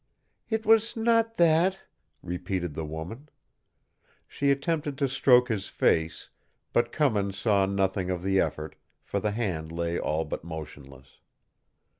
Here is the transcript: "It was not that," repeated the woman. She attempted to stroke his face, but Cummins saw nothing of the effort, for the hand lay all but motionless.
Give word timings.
"It 0.49 0.65
was 0.65 0.97
not 0.97 1.35
that," 1.35 1.81
repeated 2.23 2.73
the 2.73 2.87
woman. 2.87 3.29
She 4.27 4.49
attempted 4.49 4.97
to 4.97 5.07
stroke 5.07 5.47
his 5.49 5.67
face, 5.69 6.29
but 6.73 6.91
Cummins 6.91 7.37
saw 7.37 7.67
nothing 7.67 8.09
of 8.09 8.23
the 8.23 8.39
effort, 8.39 8.75
for 9.03 9.19
the 9.19 9.29
hand 9.29 9.71
lay 9.71 9.99
all 9.99 10.25
but 10.25 10.43
motionless. 10.43 11.19